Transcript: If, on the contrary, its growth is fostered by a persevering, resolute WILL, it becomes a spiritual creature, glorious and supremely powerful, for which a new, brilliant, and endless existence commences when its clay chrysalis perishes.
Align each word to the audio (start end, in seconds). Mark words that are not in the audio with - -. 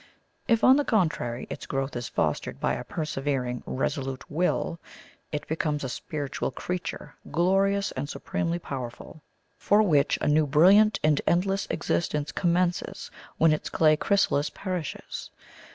If, 0.47 0.63
on 0.63 0.77
the 0.77 0.83
contrary, 0.83 1.45
its 1.51 1.67
growth 1.67 1.95
is 1.95 2.09
fostered 2.09 2.59
by 2.59 2.73
a 2.73 2.83
persevering, 2.83 3.61
resolute 3.67 4.31
WILL, 4.31 4.79
it 5.31 5.47
becomes 5.47 5.83
a 5.83 5.89
spiritual 5.89 6.49
creature, 6.49 7.13
glorious 7.29 7.91
and 7.91 8.09
supremely 8.09 8.57
powerful, 8.57 9.21
for 9.59 9.83
which 9.83 10.17
a 10.19 10.27
new, 10.27 10.47
brilliant, 10.47 10.99
and 11.03 11.21
endless 11.27 11.67
existence 11.69 12.31
commences 12.31 13.11
when 13.37 13.53
its 13.53 13.69
clay 13.69 13.95
chrysalis 13.95 14.49
perishes. 14.49 15.29